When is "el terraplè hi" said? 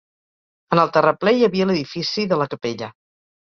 0.83-1.45